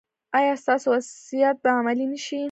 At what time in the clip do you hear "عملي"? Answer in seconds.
1.79-2.05